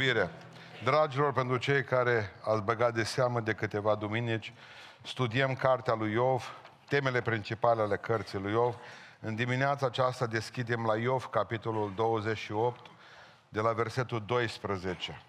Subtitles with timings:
[0.00, 0.30] iubire.
[0.84, 4.52] Dragilor, pentru cei care ați băgat de seamă de câteva duminici,
[5.02, 6.56] studiem cartea lui Iov,
[6.88, 8.76] temele principale ale cărții lui Iov.
[9.20, 12.86] În dimineața aceasta deschidem la Iov, capitolul 28,
[13.48, 15.22] de la versetul 12.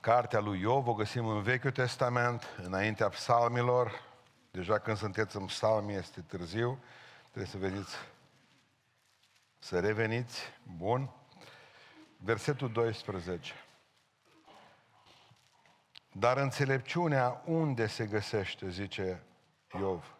[0.00, 4.02] Cartea lui Iov o găsim în Vechiul Testament, înaintea psalmilor.
[4.50, 6.78] Deja când sunteți în psalmi este târziu,
[7.30, 7.96] trebuie să veniți,
[9.60, 10.40] să reveniți.
[10.76, 11.10] Bun.
[12.16, 13.52] Versetul 12.
[16.12, 19.22] Dar înțelepciunea unde se găsește, zice
[19.78, 20.16] Iov?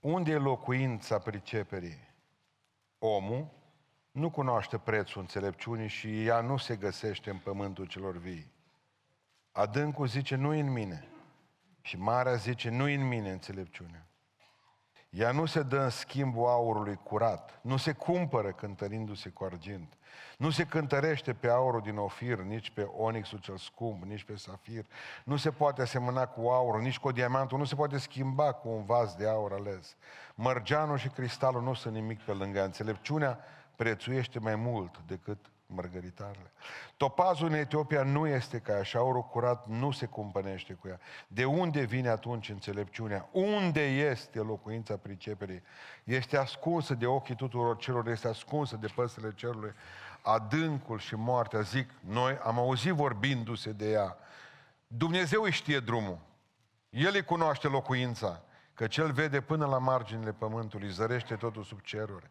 [0.00, 2.08] Unde e locuința priceperii?
[2.98, 3.48] Omul
[4.10, 8.52] nu cunoaște prețul înțelepciunii și ea nu se găsește în pământul celor vii.
[9.52, 11.08] Adâncul zice, nu în mine.
[11.80, 14.07] Și marea zice, nu în mine înțelepciunea.
[15.10, 19.96] Ea nu se dă în schimbul aurului curat, nu se cumpără cântărindu-se cu argint,
[20.38, 24.86] nu se cântărește pe aurul din ofir, nici pe onixul cel scump, nici pe safir,
[25.24, 28.84] nu se poate asemăna cu aurul, nici cu diamantul, nu se poate schimba cu un
[28.84, 29.96] vas de aur ales.
[30.34, 33.38] Mărgeanul și cristalul nu sunt nimic pe lângă înțelepciunea,
[33.76, 36.52] prețuiește mai mult decât mărgăritarele.
[36.96, 41.00] Topazul în Etiopia nu este ca așa, aurul curat nu se cumpănește cu ea.
[41.26, 43.28] De unde vine atunci înțelepciunea?
[43.32, 45.62] Unde este locuința priceperii?
[46.04, 49.72] Este ascunsă de ochii tuturor celor, este ascunsă de păsele cerului.
[50.22, 54.16] Adâncul și moartea, zic, noi am auzit vorbindu-se de ea.
[54.86, 56.18] Dumnezeu îi știe drumul.
[56.90, 58.42] El îi cunoaște locuința,
[58.74, 62.30] că cel vede până la marginile pământului, zărește totul sub ceruri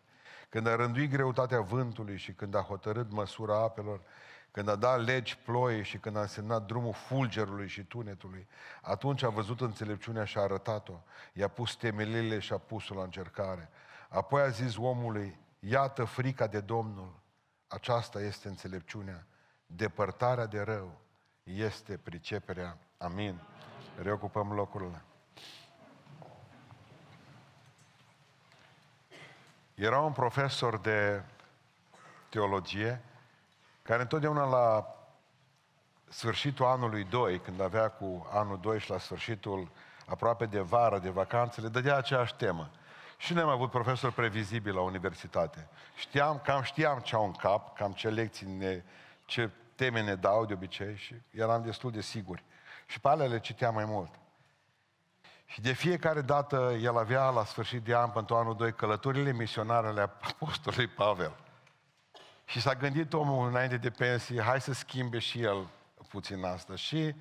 [0.50, 4.02] când a rânduit greutatea vântului și când a hotărât măsura apelor,
[4.52, 8.48] când a dat legi ploii și când a însemnat drumul fulgerului și tunetului,
[8.81, 10.94] atunci a văzut înțelepciunea și a arătat-o.
[11.34, 13.70] I-a pus temelile și a pus-o la încercare.
[14.09, 17.20] Apoi a zis omului, iată frica de Domnul,
[17.68, 19.28] aceasta este înțelepciunea,
[19.66, 21.00] depărtarea de rău
[21.44, 22.78] este priceperea.
[22.98, 23.42] Amin.
[24.02, 25.02] Reocupăm locurile.
[29.78, 31.24] Era un profesor de
[32.30, 33.02] teologie
[33.82, 34.96] care întotdeauna la
[36.10, 39.70] sfârșitul anului 2, când avea cu anul 2 și la sfârșitul
[40.06, 42.70] aproape de vară, de vacanțe, le dădea aceeași temă.
[43.18, 45.68] Și noi am avut profesor previzibil la universitate.
[45.96, 48.84] Știam, cam știam ce au în cap, cam ce lecții, ne,
[49.26, 52.44] ce teme ne dau de obicei și eram destul de siguri.
[52.86, 54.12] Și pe alea le citeam mai mult.
[55.50, 59.88] Și de fiecare dată el avea la sfârșit de an, pentru anul 2, călătorile misionare
[59.88, 61.35] ale apostolului Pavel.
[62.46, 65.68] Și s-a gândit omul înainte de pensie, hai să schimbe și el
[66.08, 66.75] puțin asta.
[66.75, 67.16] Și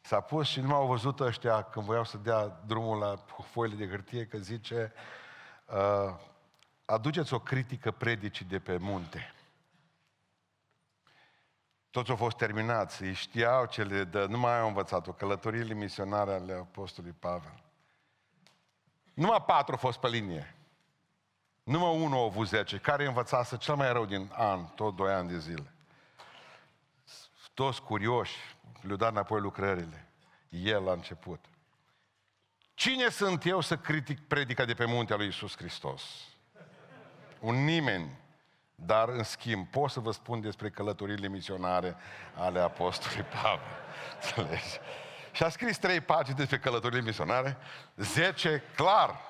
[0.00, 3.88] s-a pus și nu m-au văzut ăștia când voiau să dea drumul la foile de
[3.88, 4.92] hârtie, că zice,
[5.66, 6.14] uh,
[6.84, 9.32] aduceți o critică predicii de pe munte.
[11.90, 16.32] Toți au fost terminați, ei știau ce le dă, nu mai au învățat-o, călătoriile misionare
[16.32, 17.62] ale Apostolului Pavel.
[19.14, 20.54] Numai patru au fost pe linie.
[21.62, 25.28] Numai unul a avut zece, care învățase cel mai rău din an, tot doi ani
[25.28, 25.72] de zile.
[27.54, 28.36] Toți curioși,
[28.80, 30.08] le-au dat înapoi lucrările.
[30.48, 31.44] El a început.
[32.74, 36.02] Cine sunt eu să critic predica de pe muntea lui Isus Hristos?
[37.40, 38.18] Un nimeni.
[38.84, 41.96] Dar, în schimb, pot să vă spun despre călătorile misionare
[42.34, 43.76] ale Apostolului Pavel.
[44.14, 44.78] Înțelegi?
[45.32, 47.56] Și a scris trei pagini despre călătorile misionare,
[47.96, 49.20] zece clar.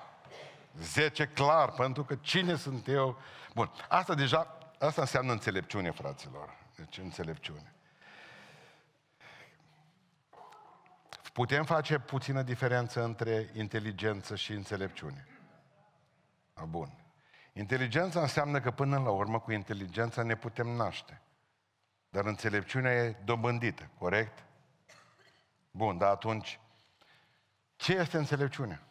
[0.80, 3.18] Zece clar, pentru că cine sunt eu?
[3.54, 6.56] Bun, asta deja, asta înseamnă înțelepciune, fraților.
[6.76, 7.72] Deci înțelepciune.
[11.32, 15.26] Putem face puțină diferență între inteligență și înțelepciune.
[16.68, 17.07] Bun.
[17.58, 21.20] Inteligența înseamnă că până la urmă cu inteligența ne putem naște.
[22.08, 24.44] Dar înțelepciunea e dobândită, corect?
[25.70, 26.60] Bun, dar atunci,
[27.76, 28.82] ce este înțelepciunea?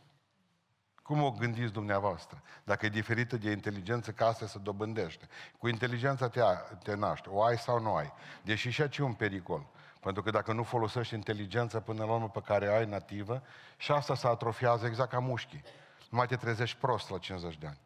[1.03, 2.41] Cum o gândiți dumneavoastră?
[2.63, 5.27] Dacă e diferită de inteligență, ca asta se dobândește.
[5.57, 6.41] Cu inteligența te,
[6.83, 8.13] te naște, o ai sau nu ai.
[8.43, 9.67] Deși și aici e un pericol.
[9.99, 13.43] Pentru că dacă nu folosești inteligența până la urmă pe care ai nativă,
[13.77, 15.63] și asta se atrofiază exact ca mușchii.
[16.09, 17.85] Nu mai te trezești prost la 50 de ani.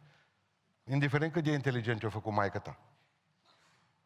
[0.92, 2.78] Indiferent cât de inteligent o făcut maică ta.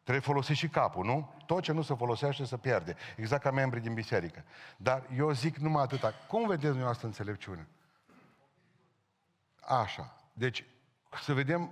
[0.02, 1.34] Trebuie folosi și capul, nu?
[1.46, 2.96] Tot ce nu se folosește se pierde.
[3.16, 4.44] Exact ca membrii din biserică.
[4.76, 6.12] Dar eu zic numai atâta.
[6.28, 7.68] Cum vedeți dumneavoastră înțelepciune?
[9.60, 10.16] Așa.
[10.32, 10.64] Deci,
[11.22, 11.70] să vedem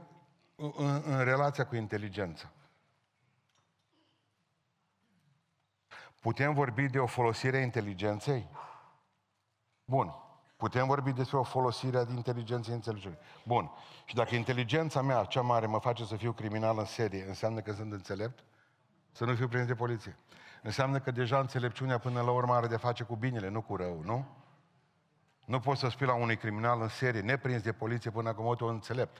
[0.56, 2.52] în, în relația cu inteligența.
[6.20, 8.48] Putem vorbi de o folosire a inteligenței?
[9.84, 10.23] Bun.
[10.64, 13.18] Putem vorbi despre o folosire a inteligenței înțelepciunii.
[13.44, 13.70] Bun.
[14.04, 17.72] Și dacă inteligența mea, cea mare, mă face să fiu criminal în serie, înseamnă că
[17.72, 18.44] sunt înțelept?
[19.12, 20.16] Să nu fiu prins de poliție.
[20.62, 24.02] Înseamnă că deja înțelepciunea până la urmă are de face cu binele, nu cu rău,
[24.04, 24.26] nu?
[25.46, 28.66] Nu poți să spui la unui criminal în serie, neprins de poliție până acum o
[28.66, 29.16] înțelept.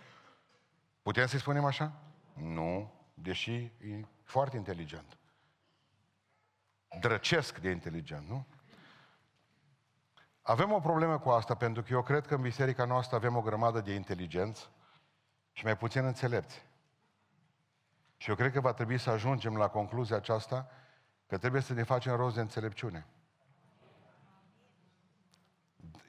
[1.03, 1.93] Putem să-i spunem așa?
[2.35, 5.19] Nu, deși e foarte inteligent.
[7.01, 8.47] Drăcesc de inteligent, nu?
[10.47, 13.41] Avem o problemă cu asta, pentru că eu cred că în biserica noastră avem o
[13.41, 14.71] grămadă de inteligenți
[15.53, 16.65] și mai puțin înțelepți.
[18.17, 20.69] Și eu cred că va trebui să ajungem la concluzia aceasta
[21.27, 23.07] că trebuie să ne facem rost de înțelepciune.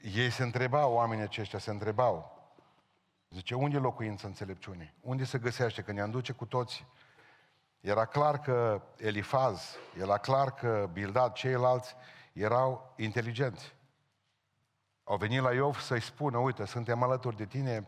[0.01, 2.47] Ei se întrebau, oamenii aceștia se întrebau,
[3.29, 4.93] zice, unde e locuința înțelepciunii?
[5.01, 5.81] Unde se găsește?
[5.81, 6.85] Că ne-am duce cu toți.
[7.79, 11.95] Era clar că Elifaz, era clar că Bildad, ceilalți
[12.33, 13.75] erau inteligenți.
[15.07, 17.87] Au venit la Iov să-i spună, uite, suntem alături de tine,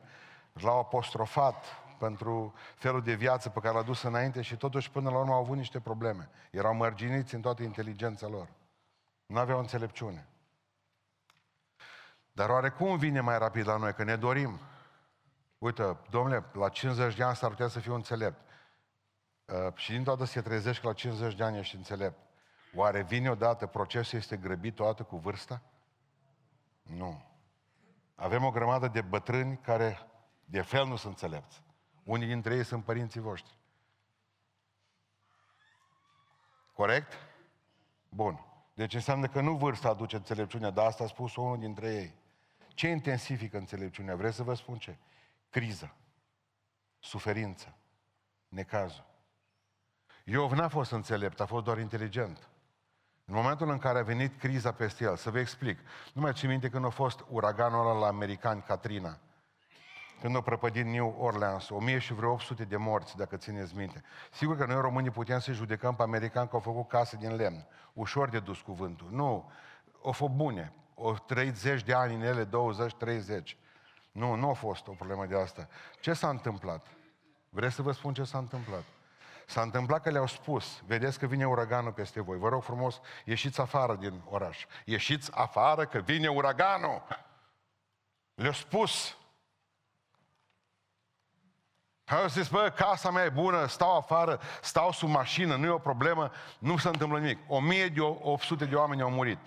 [0.54, 1.66] l-au apostrofat
[2.00, 5.40] pentru felul de viață pe care l-a dus înainte și totuși până la urmă au
[5.40, 6.30] avut niște probleme.
[6.52, 8.48] Erau mărginiți în toată inteligența lor.
[9.26, 10.28] Nu aveau înțelepciune.
[12.32, 13.94] Dar oare cum vine mai rapid la noi?
[13.94, 14.60] Că ne dorim.
[15.58, 18.42] Uite, domnule, la 50 de ani s-ar putea să fiu înțelept.
[19.46, 22.18] Uh, și din toată se trezești că la 50 de ani ești înțelept.
[22.76, 25.62] Oare vine odată, procesul este grăbit toată cu vârsta?
[26.88, 27.26] Nu.
[28.16, 30.00] Avem o grămadă de bătrâni care
[30.46, 31.64] de fel nu sunt înțelepți.
[32.04, 33.58] Unii dintre ei sunt părinții voștri.
[36.74, 37.14] Corect?
[38.10, 38.46] Bun.
[38.74, 42.16] Deci înseamnă că nu vârsta aduce înțelepciunea, dar asta a spus unul dintre ei.
[42.68, 44.16] Ce intensifică înțelepciunea?
[44.16, 44.98] Vreți să vă spun ce?
[45.50, 45.96] Criză,
[47.00, 47.78] suferință,
[48.48, 49.06] necazul.
[50.26, 52.50] Iov n-a fost înțelept, a fost doar inteligent.
[53.30, 55.80] În momentul în care a venit criza peste el, să vă explic,
[56.14, 59.18] nu mai țin minte când a fost uraganul ăla la americani, Katrina,
[60.22, 64.04] când a prăpădit New Orleans, 1000 și vreo 800 de morți, dacă țineți minte.
[64.32, 67.68] Sigur că noi românii putem să judecăm pe americani că au făcut case din lemn.
[67.94, 69.08] Ușor de dus cuvântul.
[69.12, 69.52] Nu,
[70.02, 70.74] o fost bune.
[70.94, 73.58] O trăit zeci de ani în ele, 20, 30.
[74.12, 75.68] Nu, nu a fost o problemă de asta.
[76.00, 76.86] Ce s-a întâmplat?
[77.50, 78.84] Vreți să vă spun ce s-a întâmplat?
[79.50, 82.38] S-a întâmplat că le-au spus, vedeți că vine uraganul peste voi.
[82.38, 84.66] Vă rog frumos, ieșiți afară din oraș.
[84.86, 87.04] Ieșiți afară că vine uraganul.
[88.36, 89.18] Le-au spus.
[92.06, 95.78] Au zis, bă, casa mea e bună, stau afară, stau sub mașină, nu e o
[95.78, 97.40] problemă, nu se întâmplă nimic.
[97.48, 99.40] O mie de 800 de oameni au murit.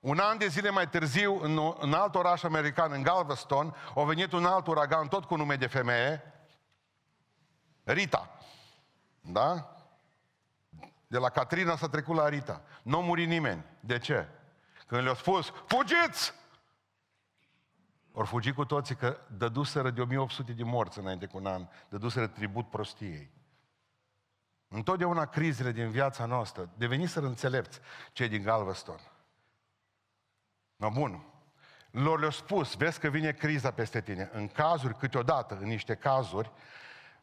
[0.00, 4.32] Un an de zile mai târziu, în, în alt oraș american, în Galveston, a venit
[4.32, 6.33] un alt uragan, tot cu nume de femeie,
[7.84, 8.38] Rita.
[9.20, 9.76] Da?
[11.06, 12.62] De la Catrina s-a trecut la Rita.
[12.82, 13.64] Nu a murit nimeni.
[13.80, 14.28] De ce?
[14.86, 16.34] Când le-au spus, fugiți!
[18.12, 22.26] Ori fugi cu toții că dăduseră de 1800 de morți înainte cu un an, dăduseră
[22.26, 23.30] tribut prostiei.
[24.68, 27.80] Întotdeauna crizele din viața noastră deveniseră înțelepți
[28.12, 29.00] cei din Galveston.
[30.76, 31.24] No, bun.
[31.90, 34.30] Lor le-au spus, vezi că vine criza peste tine.
[34.32, 36.52] În cazuri, câteodată, în niște cazuri,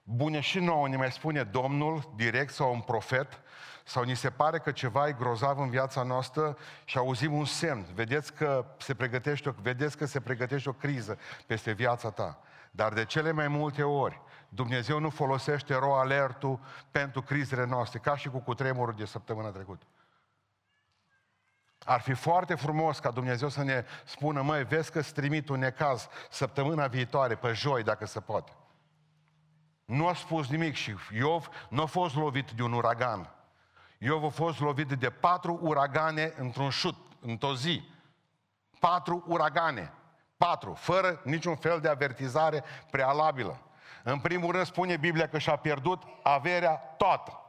[0.03, 3.41] bune și nouă ne mai spune Domnul direct sau un profet
[3.83, 7.85] sau ni se pare că ceva e grozav în viața noastră și auzim un semn.
[7.93, 12.39] Vedeți că se pregătește o, vedeți că se pregătește o criză peste viața ta.
[12.71, 16.59] Dar de cele mai multe ori, Dumnezeu nu folosește ro alertul
[16.91, 19.85] pentru crizele noastre, ca și cu cutremurul de săptămâna trecută.
[21.83, 26.07] Ar fi foarte frumos ca Dumnezeu să ne spună, măi, vezi că-ți trimit un necaz
[26.29, 28.51] săptămâna viitoare, pe joi, dacă se poate.
[29.91, 33.29] Nu a spus nimic și Iov nu a fost lovit de un uragan.
[33.97, 37.89] Iov a fost lovit de patru uragane într-un șut, într-o zi.
[38.79, 39.93] Patru uragane.
[40.37, 43.61] Patru, fără niciun fel de avertizare prealabilă.
[44.03, 47.41] În primul rând spune Biblia că și-a pierdut averea toată.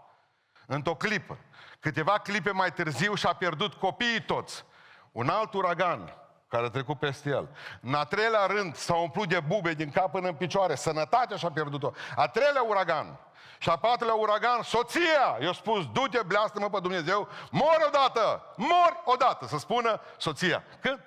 [0.66, 1.38] Într-o clipă.
[1.80, 4.64] Câteva clipe mai târziu și-a pierdut copiii toți.
[5.12, 6.14] Un alt uragan
[6.52, 7.48] care a trecut peste el.
[7.80, 10.74] În a treilea rând s-a umplut de bube din cap până în picioare.
[10.74, 11.90] Sănătatea și-a pierdut-o.
[12.16, 13.18] A treilea uragan.
[13.58, 15.38] Și a patrulea uragan, soția.
[15.40, 20.64] I-a spus, du-te, bleastă-mă pe Dumnezeu, mor odată, mor odată, să spună soția.
[20.80, 21.00] Când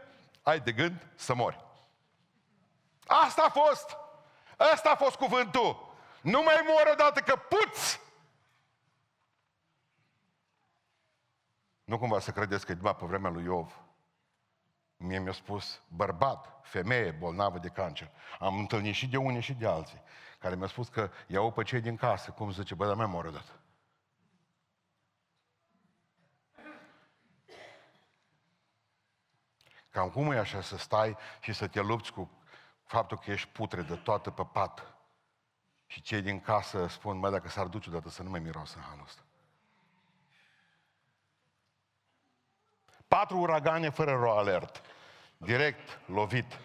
[0.43, 1.65] ai de gând să mori.
[3.07, 3.97] Asta a fost.
[4.57, 5.95] Asta a fost cuvântul.
[6.21, 7.99] Nu mai mor odată că puți.
[11.83, 13.83] Nu cumva să credeți că e pe vremea lui Iov.
[14.97, 18.11] Mie mi-a spus bărbat, femeie bolnavă de cancer.
[18.39, 20.01] Am întâlnit și de unii și de alții,
[20.39, 23.25] care mi-au spus că iau pe cei din casă, cum zice, bă, dar mai mor
[23.25, 23.59] odată.
[29.89, 32.31] Cam cum e așa să stai și să te lupți cu
[32.83, 34.95] faptul că ești putre de toată pe pat.
[35.85, 38.83] Și cei din casă spun, mă, dacă s-ar duce odată să nu mai miroasă în
[38.83, 39.24] halul ăsta.
[43.15, 44.81] Patru uragane fără ro alert.
[45.37, 46.59] Direct, lovit.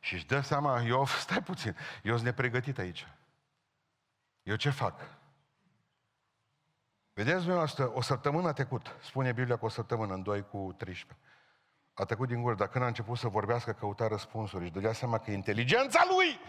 [0.00, 3.08] Și își dă seama, eu, stai puțin, eu sunt nepregătit aici.
[4.42, 5.00] Eu ce fac?
[7.12, 11.24] Vedeți dumneavoastră, o săptămână a trecut, spune Biblia că o săptămână, în 2 cu 13.
[11.94, 14.62] A trecut din gură, dar când a început să vorbească, căuta răspunsuri.
[14.62, 16.40] Își dădea seama că inteligența lui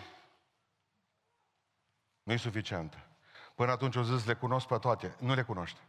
[2.23, 2.97] nu e suficientă.
[3.55, 5.15] Până atunci o zis, le cunosc pe toate.
[5.19, 5.79] Nu le cunoște.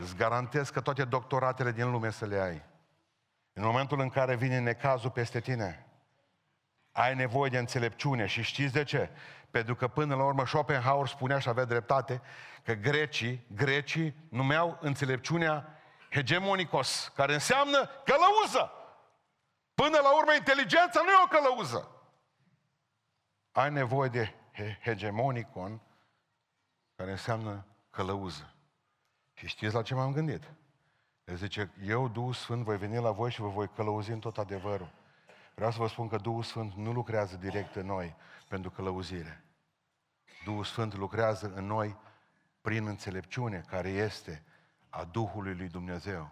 [0.00, 2.62] Îți garantez că toate doctoratele din lume să le ai.
[3.52, 5.86] În momentul în care vine necazul peste tine,
[6.92, 9.10] ai nevoie de înțelepciune și știți de ce?
[9.50, 12.22] Pentru că până la urmă Schopenhauer spunea și avea dreptate
[12.64, 15.78] că grecii, grecii numeau înțelepciunea
[16.10, 18.72] hegemonicos, care înseamnă călăuză.
[19.74, 21.90] Până la urmă, inteligența nu e o călăuză.
[23.52, 24.34] Ai nevoie de
[24.82, 25.80] hegemonicon,
[26.96, 28.54] care înseamnă călăuză.
[29.40, 30.50] Și știți la ce m-am gândit?
[31.24, 34.38] El zice, eu, Duhul Sfânt, voi veni la voi și vă voi călăuzi în tot
[34.38, 34.92] adevărul.
[35.54, 38.14] Vreau să vă spun că Duhul Sfânt nu lucrează direct în noi
[38.48, 39.44] pentru călăuzire.
[40.44, 41.96] Duhul Sfânt lucrează în noi
[42.60, 44.42] prin înțelepciune, care este
[44.90, 46.30] a Duhului lui Dumnezeu.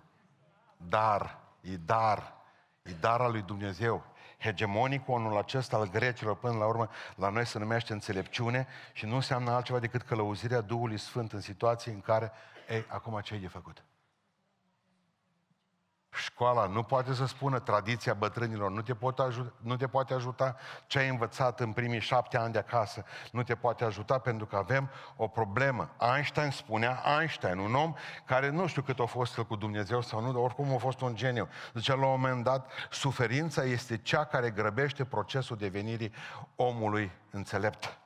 [0.77, 2.35] Dar, e dar,
[2.83, 4.05] e dar al lui Dumnezeu.
[4.38, 9.50] Hegemoniconul acesta al grecilor până la urmă la noi se numește înțelepciune și nu înseamnă
[9.50, 12.33] altceva decât călăuzirea Duhului Sfânt în situații în care,
[12.68, 13.84] ei, acum ce ai de făcut?
[16.10, 20.56] Școala nu poate să spună tradiția bătrânilor, nu te, poate ajuta, nu te poate ajuta
[20.87, 24.56] ce ai învățat în primii șapte ani de acasă, nu te poate ajuta pentru că
[24.56, 25.90] avem o problemă.
[26.14, 27.94] Einstein spunea, Einstein, un om
[28.25, 31.00] care nu știu cât a fost el cu Dumnezeu sau nu, dar oricum a fost
[31.00, 31.48] un geniu.
[31.75, 36.12] Zice la un moment dat, suferința este cea care grăbește procesul devenirii
[36.56, 37.98] omului înțelept.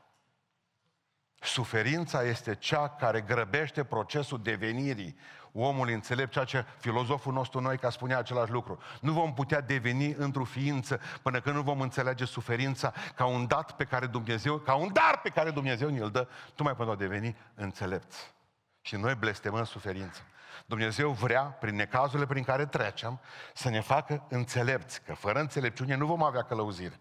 [1.42, 5.16] Suferința este cea care grăbește procesul devenirii
[5.52, 8.78] omului înțelept, ceea ce filozoful nostru noi ca spunea același lucru.
[9.00, 13.72] Nu vom putea deveni într-o ființă până când nu vom înțelege suferința ca un dat
[13.76, 17.36] pe care Dumnezeu, ca un dar pe care Dumnezeu ne-l dă, mai pentru a deveni
[17.54, 18.34] înțelepți.
[18.80, 20.20] Și noi blestemăm suferința.
[20.66, 23.20] Dumnezeu vrea, prin necazurile prin care trecem,
[23.54, 27.00] să ne facă înțelepți, că fără înțelepciune nu vom avea călăuzire.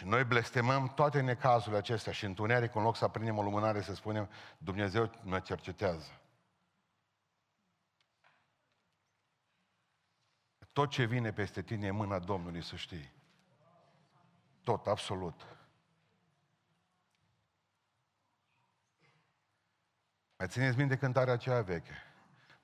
[0.00, 3.94] Și noi blestemăm toate necazurile acestea și întuneric, în loc să aprindem o lumânare, să
[3.94, 4.28] spunem,
[4.58, 6.20] Dumnezeu mă cercetează.
[10.72, 13.12] Tot ce vine peste tine e mâna Domnului, să știi.
[14.62, 15.46] Tot, absolut.
[20.36, 21.94] Mai țineți minte cântarea aceea veche?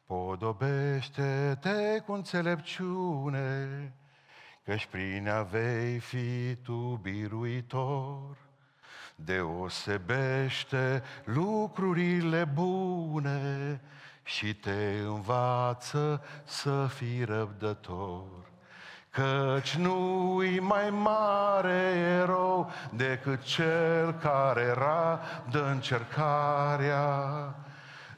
[0.05, 3.95] Podobește-te cu înțelepciune,
[4.66, 8.37] căci prin a vei fi tu biruitor.
[9.14, 13.80] Deosebește lucrurile bune
[14.23, 18.25] și te învață să fii răbdător.
[19.11, 21.92] Căci nu-i mai mare
[22.23, 25.20] erou decât cel care era
[25.50, 27.54] de încercarea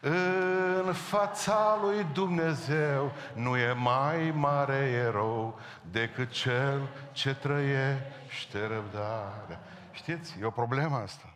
[0.00, 4.76] în fața lui Dumnezeu nu e mai mare
[5.06, 5.58] erou
[5.90, 9.60] decât cel ce trăiește răbdarea.
[9.92, 11.32] Știți, e o problemă asta.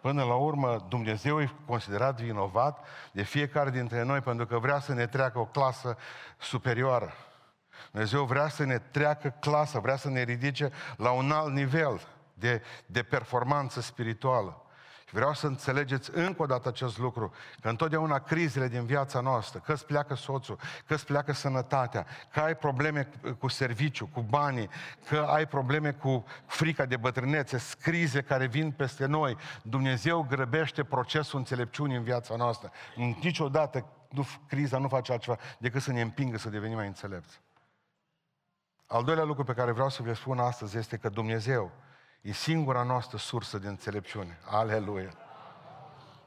[0.00, 4.94] Până la urmă, Dumnezeu e considerat vinovat de fiecare dintre noi pentru că vrea să
[4.94, 5.96] ne treacă o clasă
[6.38, 7.12] superioară.
[7.90, 12.00] Dumnezeu vrea să ne treacă clasă, vrea să ne ridice la un alt nivel
[12.34, 14.64] de, de performanță spirituală.
[15.10, 19.58] Și vreau să înțelegeți încă o dată acest lucru, că întotdeauna crizele din viața noastră,
[19.64, 24.68] că îți pleacă soțul, că îți pleacă sănătatea, că ai probleme cu serviciu, cu banii,
[25.08, 31.38] că ai probleme cu frica de bătrânețe, crize care vin peste noi, Dumnezeu grăbește procesul
[31.38, 32.70] înțelepciunii în viața noastră.
[32.94, 37.40] Niciodată nu, criza nu face altceva decât să ne împingă să devenim mai înțelepți.
[38.86, 41.72] Al doilea lucru pe care vreau să vă spun astăzi este că Dumnezeu
[42.20, 44.38] E singura noastră sursă de înțelepciune.
[44.44, 45.12] Aleluia!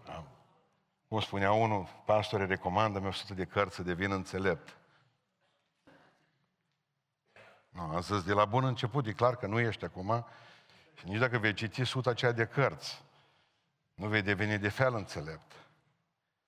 [0.06, 0.24] Da.
[1.08, 4.78] Cum spunea unul, pastore, recomandă-mi 100 de cărți să devin înțelept.
[7.70, 10.26] No, am zis, de la bun început, e clar că nu ești acum
[10.94, 13.04] și nici dacă vei citi suta aceea de cărți,
[13.94, 15.52] nu vei deveni de fel înțelept.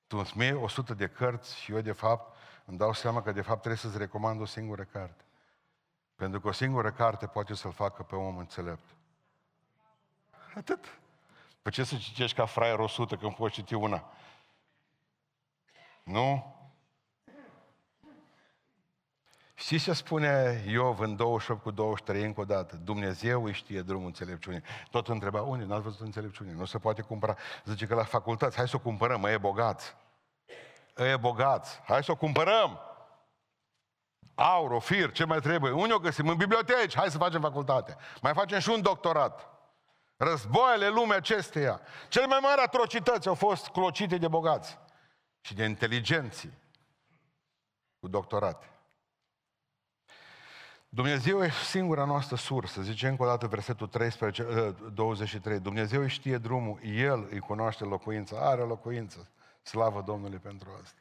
[0.08, 2.36] Tu îmi mie 100 de cărți și eu, de fapt,
[2.66, 5.24] îmi dau seama că, de fapt, trebuie să-ți recomand o singură carte.
[6.16, 8.96] Pentru că o singură carte poate să-l facă pe om înțelept.
[10.56, 11.00] Atât.
[11.62, 14.12] Pe ce să citești ca fraier 100 când poți citi una?
[16.04, 16.56] Nu?
[19.54, 22.76] Știți ce spune Iov în 28 cu 23 încă o dată?
[22.76, 24.62] Dumnezeu îi știe drumul înțelepciunii.
[24.90, 25.66] Tot întreba, unde?
[25.66, 26.54] N-ați văzut înțelepciune?
[26.54, 27.36] Nu se poate cumpăra.
[27.64, 29.96] Zice că la facultăți, hai să o cumpărăm, e bogați.
[30.96, 32.80] E bogați, hai să o cumpărăm.
[34.36, 35.72] Aur, ofir, ce mai trebuie?
[35.72, 36.28] Unde o găsim?
[36.28, 37.98] În biblioteci, hai să facem facultate.
[38.22, 39.55] Mai facem și un doctorat.
[40.18, 41.82] Războaiele lumea acesteia.
[42.10, 44.78] Cele mai mari atrocități au fost clocite de bogați
[45.42, 46.54] și de inteligenții
[48.00, 48.70] cu doctorate.
[50.90, 55.56] Dumnezeu e singura noastră sursă, zice încă o dată versetul 13, 23.
[55.56, 59.30] Ă, Dumnezeu îi știe drumul, El îi cunoaște locuința, are locuință.
[59.62, 61.00] Slavă Domnului pentru asta.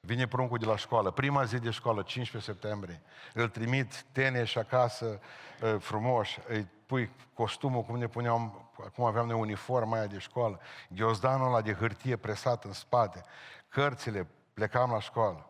[0.00, 3.02] Vine pruncul de la școală, prima zi de școală, 15 septembrie.
[3.34, 5.20] Îl trimit tene și acasă,
[5.62, 10.60] ă, frumos, îi pui costumul cum ne puneam, acum aveam noi uniforma aia de școală,
[10.88, 13.22] ghiozdanul ăla de hârtie presat în spate,
[13.68, 15.48] cărțile, plecam la școală.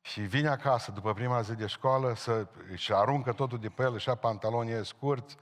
[0.00, 3.98] Și vine acasă după prima zi de școală să, și aruncă totul de pe el,
[3.98, 5.36] și pantalonii scurți,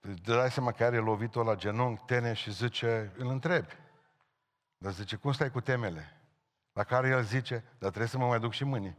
[0.00, 3.76] îți dai seama că are lovitul la genunchi, tene și zice, îl întrebi.
[4.78, 6.23] Dar zice, cum stai cu temele?
[6.74, 8.96] La care el zice, dar trebuie să mă mai duc și mâine.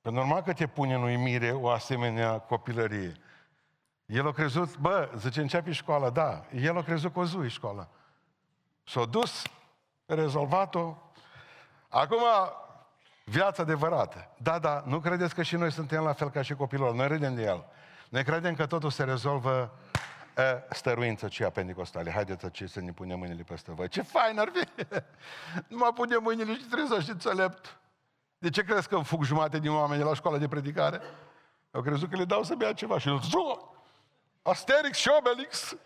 [0.00, 3.16] Pe normal că te pune în uimire o asemenea copilărie.
[4.06, 6.44] El a crezut, bă, zice, începe școala, da.
[6.54, 7.88] El a crezut că o zui școala.
[8.84, 9.42] S-a dus,
[10.06, 10.96] rezolvat-o.
[11.88, 12.22] Acum,
[13.24, 14.28] viața adevărată.
[14.38, 17.34] Da, da, nu credeți că și noi suntem la fel ca și copilul Noi râdem
[17.34, 17.64] de el.
[18.08, 19.91] Noi credem că totul se rezolvă e,
[20.70, 22.10] stăruință aceea pentecostale.
[22.10, 23.88] Haideți ce să ne punem mâinile peste voi.
[23.88, 24.84] Ce fain ar fi!
[25.72, 27.76] nu mă punem mâinile și trebuie să știi înțelept.
[28.38, 31.00] De ce crezi că fug jumate din oameni de la școala de predicare?
[31.70, 33.20] Eu crezut că le dau să bea ceva și el
[34.42, 35.76] Asterix și Obelix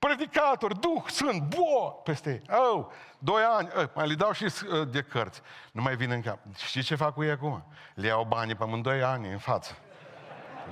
[0.00, 2.56] predicator, duh, sunt, bo, peste ei.
[2.58, 2.86] Oh,
[3.18, 5.40] doi ani, oh, mai le dau și uh, de cărți.
[5.72, 6.38] Nu mai vin în cap.
[6.56, 7.64] Știți ce fac cu ei acum?
[7.94, 9.76] Le iau banii pe doi ani în față.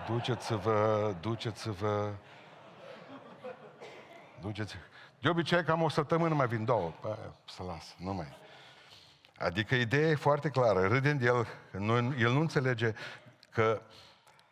[0.08, 2.12] Duceți-vă, duceți-vă,
[4.40, 4.74] duceți
[5.20, 6.92] De obicei, cam o săptămână mai vin două.
[7.00, 7.16] Bă,
[7.48, 8.36] să las, nu mai.
[9.38, 10.86] Adică ideea e foarte clară.
[10.86, 12.94] Râdem de el, nu, el nu înțelege
[13.50, 13.82] că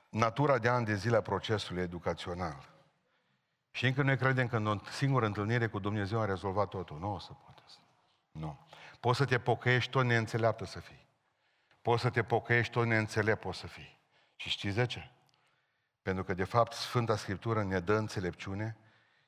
[0.08, 2.68] natura de ani de zile a procesului educațional
[3.70, 6.98] și încă noi credem că în o singură întâlnire cu Dumnezeu a rezolvat totul.
[6.98, 7.80] Nu o să poate asta.
[8.30, 8.58] Nu.
[9.00, 11.06] Poți să te pocăiești tot neînțeleaptă să fii.
[11.82, 13.98] Poți să te pocăiești tot neînțelept poți să fii.
[14.36, 15.10] Și știți de ce?
[16.06, 18.76] Pentru că, de fapt, Sfânta Scriptură ne dă înțelepciune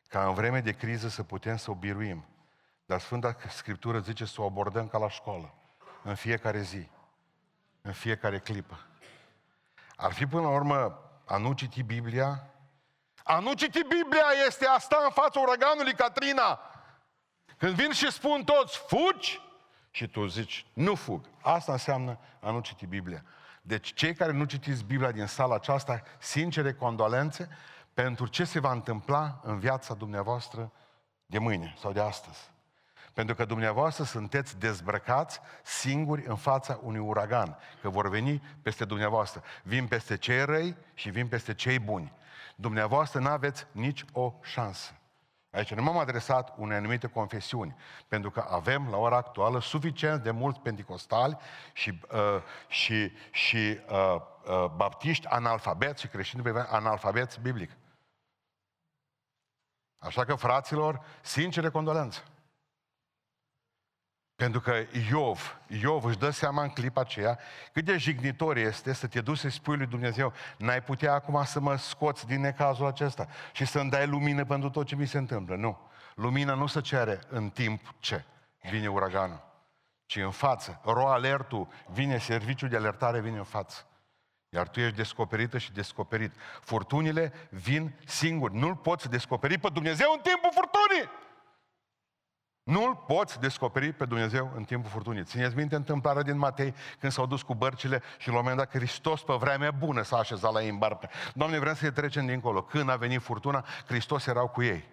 [0.08, 2.26] ca în vreme de criză să putem să o biruim.
[2.86, 5.54] Dar Sfânta Scriptură zice să o abordăm ca la școală,
[6.02, 6.88] în fiecare zi,
[7.82, 8.86] în fiecare clipă.
[9.96, 12.50] Ar fi până la urmă a nu citi Biblia
[13.24, 16.60] a nu citi Biblia este a sta în fața uraganului Katrina.
[17.56, 19.40] Când vin și spun toți, fugi,
[19.90, 21.24] și tu zici, nu fug.
[21.42, 23.24] Asta înseamnă a nu citi Biblia.
[23.68, 27.48] Deci cei care nu citiți Biblia din sala aceasta, sincere condolențe
[27.94, 30.72] pentru ce se va întâmpla în viața dumneavoastră
[31.26, 32.50] de mâine sau de astăzi.
[33.12, 39.42] Pentru că dumneavoastră sunteți dezbrăcați singuri în fața unui uragan, că vor veni peste dumneavoastră.
[39.62, 42.12] Vin peste cei răi și vin peste cei buni
[42.60, 44.97] dumneavoastră nu aveți nici o șansă.
[45.50, 47.76] Aici nu m-am adresat unei anumite confesiuni,
[48.08, 51.38] pentru că avem la ora actuală suficient de mulți pentecostali
[51.72, 57.70] și, uh, și, și uh, uh, baptiști analfabeți și creștini analfabeți biblic.
[59.98, 62.22] Așa că, fraților, sincere condolență.
[64.38, 64.72] Pentru că
[65.10, 67.38] Iov, Iov își dă seama în clipa aceea
[67.72, 71.60] cât de jignitor este să te duci să-i spui lui Dumnezeu n-ai putea acum să
[71.60, 75.56] mă scoți din necazul acesta și să-mi dai lumină pentru tot ce mi se întâmplă.
[75.56, 75.78] Nu.
[76.14, 78.24] Lumina nu se cere în timp ce
[78.70, 79.42] vine uraganul,
[80.06, 80.80] ci în față.
[80.84, 83.86] Ro alertul vine, serviciul de alertare vine în față.
[84.48, 86.34] Iar tu ești descoperită și descoperit.
[86.60, 88.54] Furtunile vin singuri.
[88.54, 91.10] Nu-L poți descoperi pe Dumnezeu în timpul furtunii.
[92.78, 95.24] Nu-L poți descoperi pe Dumnezeu în timpul furtunii.
[95.24, 98.70] Țineți minte întâmplarea din Matei când s-au dus cu bărcile și la un moment dat
[98.70, 101.08] Hristos pe vremea bună s-a așezat la ei în barcă.
[101.34, 102.62] Doamne, vrem să-i trecem dincolo.
[102.62, 104.84] Când a venit furtuna, Hristos erau cu ei.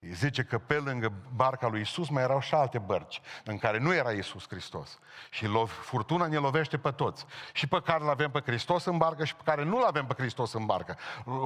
[0.00, 3.94] Zice că pe lângă barca lui Isus mai erau și alte bărci în care nu
[3.94, 4.98] era Isus Hristos.
[5.30, 7.26] Și lo- furtuna ne lovește pe toți.
[7.52, 10.14] Și pe care îl avem pe Hristos în barcă și pe care nu-l avem pe
[10.16, 10.96] Hristos în barcă.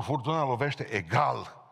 [0.01, 1.67] Furtuna lovește egal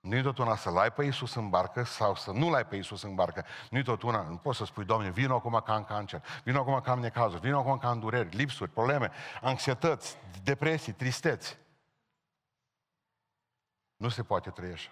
[0.00, 3.02] nu-i tot una să-L ai pe Iisus în barcă sau să nu-L ai pe Iisus
[3.02, 3.44] în barcă.
[3.70, 6.80] Nu-i tot una, nu poți să spui, Doamne, vin acum ca în cancer, vin acum
[6.80, 9.10] ca în necazuri, vin acum ca în dureri, lipsuri, probleme,
[9.42, 11.58] anxietăți, depresii, tristeți.
[13.96, 14.90] Nu se poate trăi așa.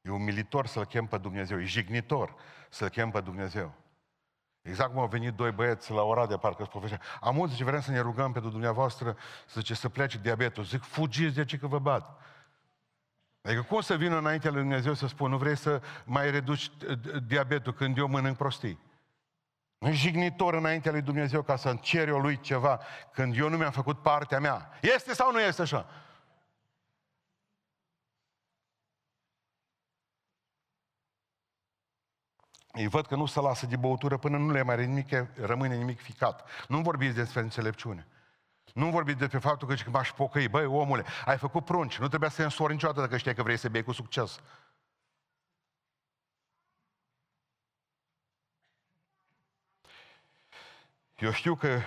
[0.00, 2.34] E umilitor să-L chem pe Dumnezeu, e jignitor
[2.68, 3.72] să-L chem pe Dumnezeu.
[4.62, 7.00] Exact cum au venit doi băieți la ora de parcă îți povestea.
[7.20, 10.64] Am mulți zice, vrem să ne rugăm pentru dumneavoastră să, zice, să plece diabetul.
[10.64, 12.20] Zic, fugiți de ce că vă bat.
[13.48, 17.22] Adică cum să vină înaintea lui Dumnezeu să spun, nu vrei să mai reduci uh,
[17.26, 18.78] diabetul când eu mănânc prostii?
[19.78, 22.80] Nu jignitor înaintea lui Dumnezeu ca să cer eu lui ceva
[23.12, 24.78] când eu nu mi-am făcut partea mea.
[24.80, 25.86] Este sau nu este așa?
[32.72, 36.00] Ei văd că nu se lasă de băutură până nu le mai nimic, rămâne nimic
[36.00, 36.48] ficat.
[36.68, 38.06] Nu vorbiți despre înțelepciune.
[38.74, 40.48] Nu vorbiți despre faptul că m-aș pocăi.
[40.48, 41.98] Băi, omule, ai făcut prunci.
[41.98, 44.40] Nu trebuia să te însori niciodată dacă știai că vrei să bei cu succes.
[51.18, 51.80] Eu știu că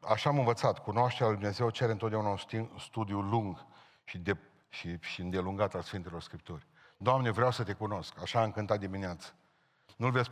[0.00, 3.66] așa am învățat, cunoașterea lui Dumnezeu cere întotdeauna un studiu lung
[4.04, 4.36] și, de,
[4.68, 6.66] și, și îndelungat al Sfintelor Scripturi.
[6.96, 9.34] Doamne, vreau să te cunosc, așa am cântat dimineață.
[9.96, 10.30] Nu-L veți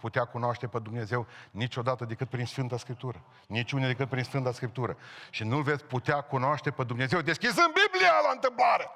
[0.00, 3.22] putea cunoaște pe Dumnezeu niciodată decât prin Sfânta Scriptură.
[3.46, 4.96] Niciunde decât prin Sfânta Scriptură.
[5.30, 8.90] Și nu-L veți putea cunoaște pe Dumnezeu deschizând Biblia la întâmplare.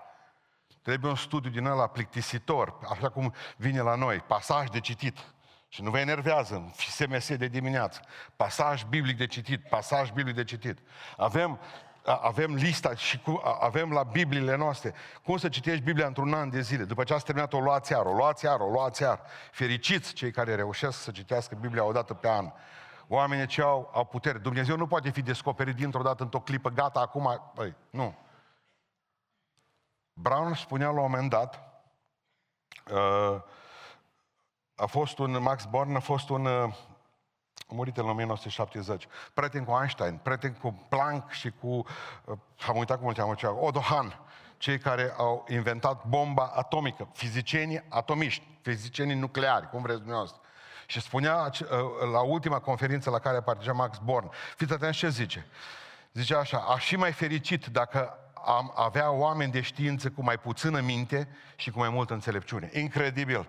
[0.83, 5.19] Trebuie un studiu din ăla plictisitor, așa cum vine la noi, pasaj de citit.
[5.69, 8.01] Și nu vă enervează, SMS de dimineață.
[8.37, 10.79] Pasaj biblic de citit, pasaj biblic de citit.
[11.17, 11.61] Avem
[12.05, 14.95] avem lista și cu, avem la Bibliile noastre.
[15.23, 16.85] Cum să citești Biblia într-un an de zile?
[16.85, 19.21] După ce ați terminat, o luați iar, o luați iar, o luați iar.
[19.51, 22.53] Fericiți cei care reușesc să citească Biblia o dată pe an.
[23.09, 24.39] Oamenii ce au, au putere.
[24.39, 28.15] Dumnezeu nu poate fi descoperit dintr-o dată într-o clipă, gata, acum, băi, nu.
[30.13, 31.83] Brown spunea la un moment dat,
[32.91, 33.43] uh,
[34.75, 36.75] a fost un, Max Born a fost un uh,
[37.59, 39.07] a murit în 1970.
[39.35, 42.39] Prieten cu Einstein, prieten cu Planck și cu, uh,
[42.69, 44.19] am uitat cum îl cheamă cea, Otto Hahn,
[44.59, 50.41] cei care au inventat bomba atomică, fizicienii atomiști, fizicienii nucleari, cum vreți dumneavoastră.
[50.87, 51.69] Și spunea uh,
[52.13, 55.47] la ultima conferință la care a participat Max Born, fiți atenți ce zice.
[56.13, 60.81] Zice așa, aș fi mai fericit dacă am avea oameni de știință cu mai puțină
[60.81, 62.71] minte și cu mai multă înțelepciune.
[62.73, 63.49] Incredibil.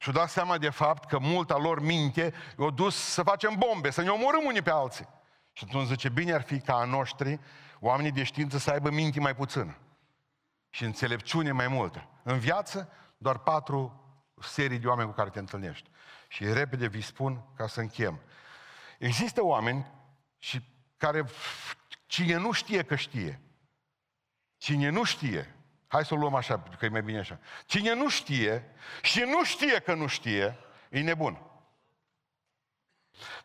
[0.00, 4.02] Și-au dat seama de fapt că multa lor minte i-au dus să facem bombe, să
[4.02, 5.08] ne omorâm unii pe alții.
[5.52, 7.40] Și atunci zice, bine ar fi ca a noștri,
[7.80, 9.76] oamenii de știință, să aibă minte mai puțină
[10.70, 12.08] și înțelepciune mai multă.
[12.22, 14.04] În viață, doar patru
[14.40, 15.90] serii de oameni cu care te întâlnești.
[16.28, 18.20] Și repede vi spun ca să închem.
[18.98, 19.86] Există oameni
[20.38, 20.62] și
[20.96, 21.24] care
[22.06, 23.40] cine nu știe că știe,
[24.56, 25.54] cine nu știe
[25.90, 27.38] Hai să o luăm așa, că e mai bine așa.
[27.66, 30.58] Cine nu știe și nu știe că nu știe,
[30.90, 31.42] e nebun.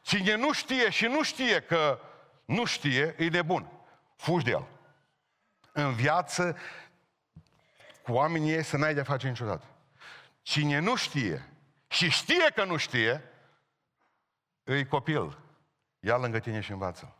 [0.02, 2.00] Cine nu știe și nu știe că
[2.46, 3.72] nu știe, e nebun.
[4.16, 4.68] Fugi de el.
[5.72, 6.58] În viață,
[8.04, 9.66] cu oamenii ei să n-ai de face niciodată.
[10.42, 11.50] Cine nu știe
[11.88, 13.24] și știe că nu știe,
[14.64, 15.40] îi copil.
[16.00, 17.16] Ia lângă tine și învață.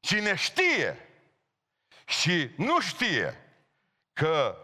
[0.00, 1.05] Cine știe
[2.06, 3.34] și nu știe
[4.12, 4.56] că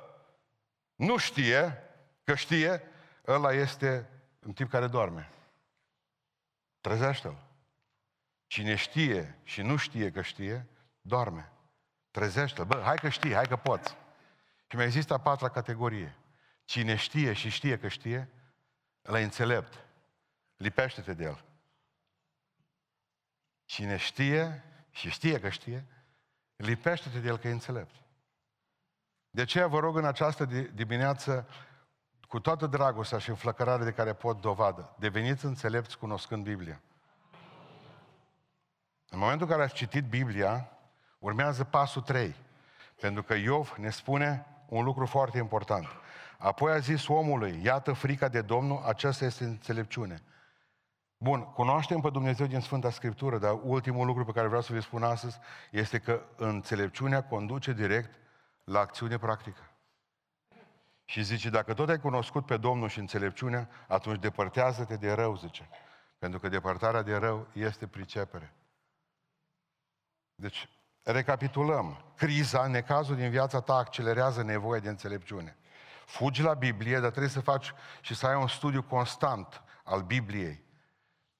[0.94, 1.82] nu știe,
[2.24, 2.82] că știe,
[3.26, 4.08] ăla este
[4.42, 5.30] un tip care doarme.
[6.80, 7.50] Trezește-l.
[8.46, 10.66] Cine știe și nu știe că știe,
[11.00, 11.52] doarme.
[12.10, 12.64] Trezește-l.
[12.64, 13.96] Bă, hai că știi, hai că poți.
[14.66, 16.16] Și mai există a patra categorie.
[16.64, 18.30] Cine știe și știe că știe,
[19.02, 19.84] la înțelept.
[20.56, 21.44] Lipește-te de el.
[23.64, 25.86] Cine știe și știe că știe,
[26.62, 27.94] Lipește-te de el că e înțelept.
[29.30, 30.44] De aceea vă rog în această
[30.74, 31.48] dimineață,
[32.28, 36.80] cu toată dragostea și înflăcărarea de care pot dovadă, deveniți înțelepți cunoscând Biblia.
[39.08, 40.68] În momentul în care ați citit Biblia,
[41.18, 42.34] urmează pasul 3.
[43.00, 45.86] Pentru că Iov ne spune un lucru foarte important.
[46.38, 50.22] Apoi a zis omului, iată frica de Domnul, aceasta este înțelepciune.
[51.22, 54.80] Bun, cunoaștem pe Dumnezeu din Sfânta Scriptură, dar ultimul lucru pe care vreau să vi
[54.80, 55.38] spun astăzi
[55.70, 58.10] este că înțelepciunea conduce direct
[58.64, 59.70] la acțiune practică.
[61.04, 65.68] Și zice, dacă tot ai cunoscut pe Domnul și înțelepciunea, atunci depărtează-te de rău, zice.
[66.18, 68.54] Pentru că depărtarea de rău este pricepere.
[70.34, 70.68] Deci,
[71.02, 72.04] recapitulăm.
[72.16, 75.56] Criza, necazul din viața ta accelerează nevoia de înțelepciune.
[76.06, 80.70] Fugi la Biblie, dar trebuie să faci și să ai un studiu constant al Bibliei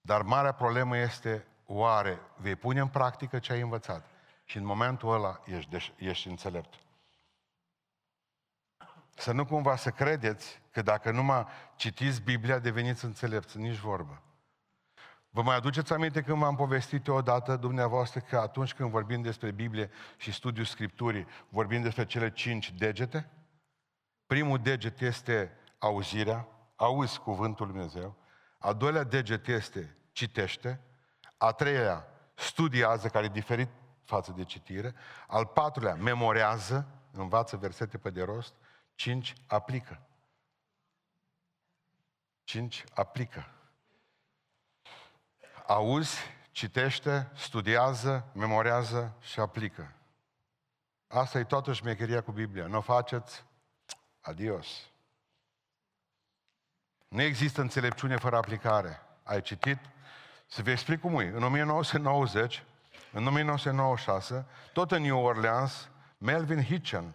[0.03, 4.07] dar marea problemă este, oare vei pune în practică ce ai învățat?
[4.45, 6.75] Și în momentul ăla ești, de- ești înțelept.
[9.17, 14.23] Să nu cumva să credeți că dacă numai citiți Biblia deveniți înțelepți, nici vorbă.
[15.31, 19.51] Vă mai aduceți aminte când v-am povestit eu odată dumneavoastră că atunci când vorbim despre
[19.51, 23.31] Biblie și studiul Scripturii, vorbim despre cele cinci degete?
[24.27, 28.17] Primul deget este auzirea, auzi cuvântul Lui Dumnezeu.
[28.63, 30.81] Al doilea deget este citește.
[31.37, 33.69] A treilea, studiază, care e diferit
[34.05, 34.95] față de citire.
[35.27, 38.55] Al patrulea, memorează, învață versete pe de rost.
[38.95, 40.01] Cinci, aplică.
[42.45, 43.51] Cinci, aplică.
[45.67, 46.19] Auzi,
[46.51, 49.95] citește, studiază, memorează și aplică.
[51.07, 52.67] Asta e toată șmecheria cu Biblia.
[52.67, 53.45] Nu o faceți?
[54.21, 54.92] Adios.
[57.13, 59.01] Nu există înțelepciune fără aplicare.
[59.23, 59.79] Ai citit?
[60.47, 61.33] Să vă explic cum e.
[61.35, 62.63] În 1990,
[63.13, 67.15] în 1996, tot în New Orleans, Melvin Hitchen,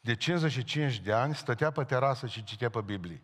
[0.00, 3.22] de 55 de ani, stătea pe terasă și citea pe Biblie.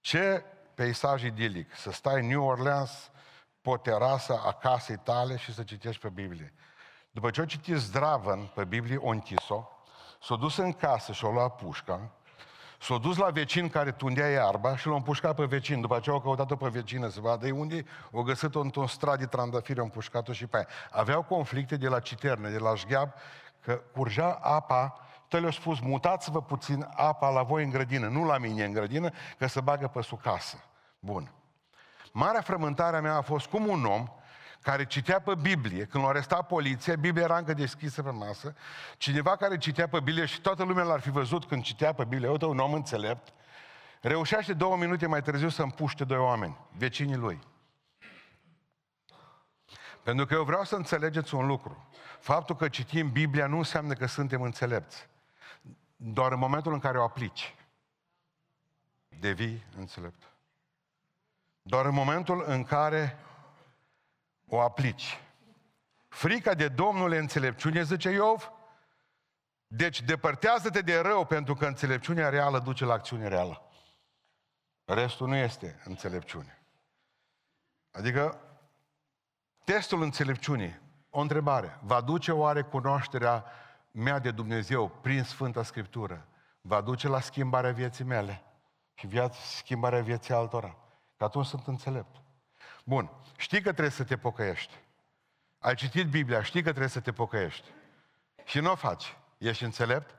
[0.00, 3.10] Ce peisaj idilic, să stai în New Orleans
[3.60, 6.54] pe o terasă a casei tale și să citești pe Biblie.
[7.10, 9.68] După ce o citit zdravăn pe Biblie, o închis-o,
[10.22, 12.10] s-a dus în casă și a luat pușca,
[12.80, 15.80] S-a dus la vecin care tundea iarba și l-a împușcat pe vecin.
[15.80, 19.26] După aceea au căutat-o pe vecină să vadă de unde o găsit-o într-un strat de
[19.26, 20.66] trandafiri, au împușcat-o și pe aia.
[20.90, 23.12] Aveau conflicte de la citerne, de la șgheab,
[23.60, 28.38] că curgea apa, te le-au spus, mutați-vă puțin apa la voi în grădină, nu la
[28.38, 30.64] mine în grădină, că se bagă pe sub casă.
[30.98, 31.32] Bun.
[32.12, 34.08] Marea frământare a mea a fost cum un om
[34.62, 38.54] care citea pe Biblie, când l-a arestat poliția, Biblia era încă deschisă pe masă,
[38.96, 42.28] cineva care citea pe Biblie și toată lumea l-ar fi văzut când citea pe Biblie,
[42.28, 43.32] uite, un om înțelept,
[44.00, 47.40] reușește două minute mai târziu să împuște doi oameni, vecinii lui.
[50.02, 51.88] Pentru că eu vreau să înțelegeți un lucru.
[52.20, 55.08] Faptul că citim Biblia nu înseamnă că suntem înțelepți.
[55.96, 57.54] Doar în momentul în care o aplici,
[59.08, 60.22] devii înțelept.
[61.62, 63.18] Doar în momentul în care
[64.50, 65.20] o aplici.
[66.08, 68.52] Frica de Domnul e înțelepciune, zice Iov.
[69.66, 73.62] Deci depărtează-te de rău, pentru că înțelepciunea reală duce la acțiune reală.
[74.84, 76.62] Restul nu este înțelepciune.
[77.90, 78.40] Adică,
[79.64, 83.44] testul înțelepciunii, o întrebare, va duce oare cunoașterea
[83.90, 86.26] mea de Dumnezeu prin Sfânta Scriptură,
[86.60, 88.42] va duce la schimbarea vieții mele
[88.94, 90.76] și viața, schimbarea vieții altora?
[91.16, 92.16] Că atunci sunt înțelept.
[92.90, 93.10] Bun.
[93.36, 94.74] Știi că trebuie să te pocăiești.
[95.58, 97.68] Ai citit Biblia, știi că trebuie să te pocăiești.
[98.44, 99.16] Și nu o faci.
[99.38, 100.14] Ești înțelept?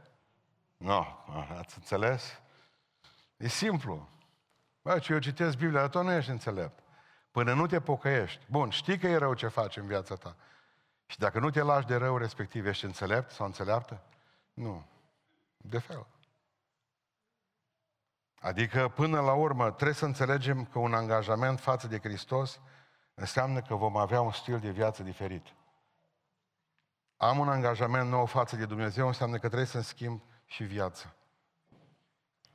[0.77, 0.87] Nu.
[0.87, 1.55] No.
[1.57, 2.41] Ați înțeles?
[3.37, 4.09] E simplu.
[4.81, 6.83] Bă, ce eu citesc Biblia, dar tu nu ești înțelept.
[7.31, 8.45] Până nu te pocăiești.
[8.49, 10.35] Bun, știi că e rău ce faci în viața ta.
[11.05, 14.03] Și dacă nu te lași de rău respectiv, ești înțelept sau înțeleaptă?
[14.53, 14.85] Nu.
[15.57, 16.05] De fel.
[18.41, 22.59] Adică, până la urmă, trebuie să înțelegem că un angajament față de Hristos
[23.13, 25.45] înseamnă că vom avea un stil de viață diferit.
[27.17, 31.13] Am un angajament nou față de Dumnezeu, înseamnă că trebuie să-mi schimb și viața.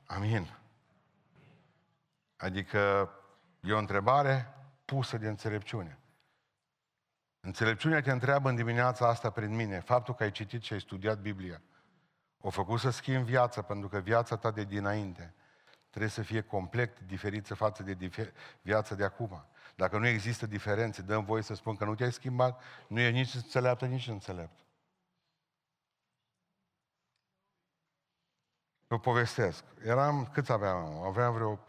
[0.05, 0.57] Amin.
[2.37, 3.11] Adică
[3.59, 4.53] e o întrebare
[4.85, 5.99] pusă de înțelepciune.
[7.39, 11.19] Înțelepciunea te întreabă în dimineața asta prin mine, faptul că ai citit și ai studiat
[11.19, 11.61] Biblia.
[12.37, 15.35] O făcut să schimb viața, pentru că viața ta de dinainte
[15.97, 19.45] trebuie să fie complet diferită față de difer- viața de acum.
[19.75, 23.33] Dacă nu există diferențe, dăm voie să spun că nu te-ai schimbat, nu e nici
[23.33, 24.59] înțeleaptă, nici înțelept.
[28.87, 29.63] Vă povestesc.
[29.83, 31.03] Eram, cât aveam?
[31.03, 31.59] Aveam vreo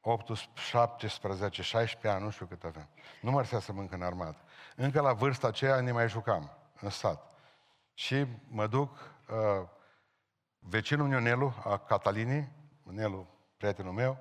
[0.00, 2.88] 18, 17, 16 ani, nu știu cât aveam.
[3.20, 4.40] Nu mă să mânc în armată.
[4.76, 7.34] Încă la vârsta aceea ne mai jucam în sat.
[7.94, 9.68] Și mă duc, uh,
[10.58, 14.18] vecinul meu, Nelu, a Catalinii, Nelu, prietenul meu,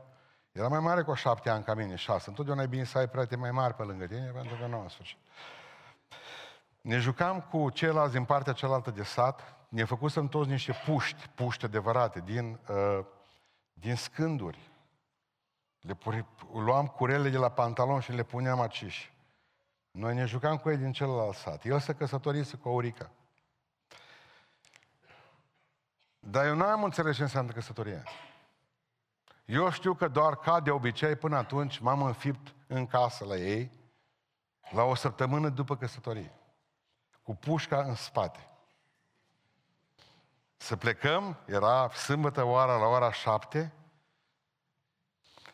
[0.52, 2.30] era mai mare cu șapte ani ca mine, șase.
[2.30, 4.90] Întotdeauna e bine să ai prieteni mai mari pe lângă tine, pentru că nu în
[4.90, 5.18] sfârșit.
[6.82, 11.66] Ne jucam cu ceilalți din partea cealaltă de sat, ne făcusem toți niște puști, puști
[11.66, 13.06] adevărate, din, uh,
[13.74, 14.72] din scânduri.
[15.80, 19.14] Le puri, luam curele de la pantalon și le puneam aciși.
[19.92, 21.66] Noi ne jucam cu ei din celălalt sat.
[21.66, 23.12] El se căsătorise cu Aurica.
[26.20, 28.04] Dar eu nu am înțeles ce înseamnă căsătoria.
[29.52, 33.72] Eu știu că doar ca de obicei până atunci m-am înfipt în casă la ei,
[34.70, 36.34] la o săptămână după căsătorie,
[37.22, 38.50] cu pușca în spate.
[40.58, 43.74] Să plecăm, era sâmbătă oara la ora șapte,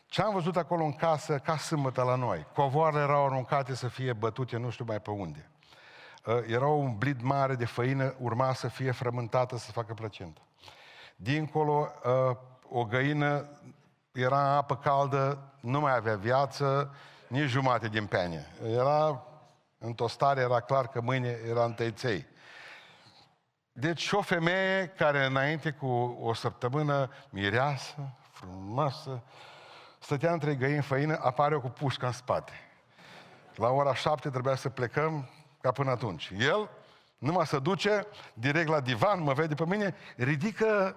[0.06, 4.12] ce am văzut acolo în casă, ca sâmbătă la noi, covoarele erau aruncate să fie
[4.12, 5.50] bătute nu știu mai pe unde.
[6.24, 10.40] Uh, era un blid mare de făină, urma să fie frământată să facă plăcintă.
[11.16, 12.36] Dincolo, uh,
[12.70, 13.48] o găină
[14.12, 16.90] era apă caldă, nu mai avea viață,
[17.28, 18.46] Nici jumate din pene.
[18.64, 19.22] Era
[19.78, 22.26] în tostare, era clar că mâine era în tăiței.
[23.72, 27.94] Deci o femeie care înainte cu o săptămână mireasă,
[28.30, 29.22] frumoasă,
[29.98, 32.52] stătea între găini făină, apare cu pușca în spate.
[33.54, 35.28] La ora șapte trebuia să plecăm
[35.60, 36.32] ca până atunci.
[36.38, 36.70] El
[37.18, 40.96] numai să duce direct la divan, mă vede pe mine, ridică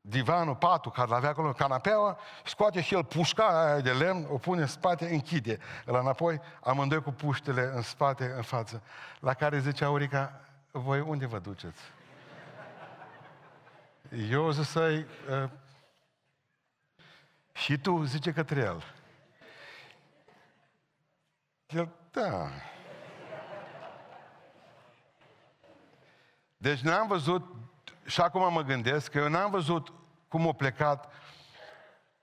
[0.00, 4.60] divanul, patul care l-avea acolo, canapeaua, scoate și el pușca aia de lemn, o pune
[4.60, 5.58] în spate, închide.
[5.84, 8.82] La înapoi, amândoi cu puștele în spate, în față.
[9.20, 11.82] La care zicea Aurica, voi unde vă duceți?
[14.30, 15.50] Eu zic să uh,
[17.52, 18.84] și tu, zice către el.
[21.66, 22.50] El, da.
[26.56, 27.59] Deci n-am văzut,
[28.10, 29.92] și acum mă gândesc, că eu n-am văzut
[30.28, 31.12] cum a plecat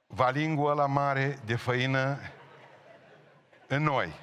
[0.08, 2.18] valingul ăla mare de făină
[3.68, 4.14] în noi.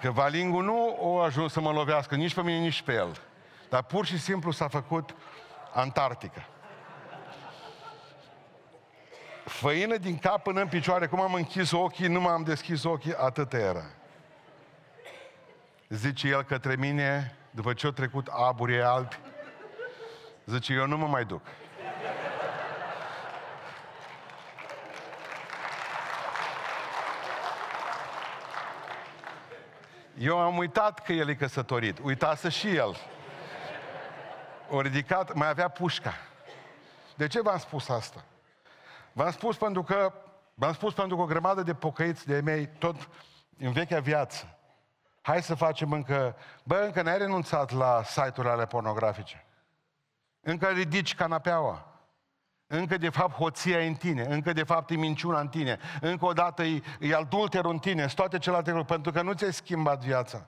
[0.00, 3.20] Că valingul nu a ajuns să mă lovească nici pe mine, nici pe el.
[3.68, 5.14] Dar pur și simplu s-a făcut
[5.72, 6.48] Antarctica.
[9.44, 13.52] Făină din cap până în picioare, cum am închis ochii, nu m-am deschis ochii, atât
[13.52, 13.84] era.
[15.88, 19.18] Zice el către mine, după ce au trecut aburii albi,
[20.46, 21.42] zice, eu nu mă mai duc.
[30.18, 31.98] Eu am uitat că el e căsătorit.
[32.02, 32.96] Uitase și el.
[34.70, 36.12] O ridicat, mai avea pușca.
[37.14, 38.24] De ce v-am spus asta?
[39.12, 40.12] V-am spus pentru că,
[40.54, 43.08] v-am spus pentru că o grămadă de pocăiți de mei, tot
[43.58, 44.58] în vechea viață,
[45.22, 49.46] hai să facem încă, bă, încă n-ai renunțat la site-urile ale pornografice.
[50.46, 51.86] Încă ridici canapeaua.
[52.66, 56.24] Încă de fapt hoția e în tine, încă de fapt e minciuna în tine, încă
[56.24, 60.04] o dată e, e adulterul în tine, toate celelalte lucruri, pentru că nu ți-ai schimbat
[60.04, 60.46] viața.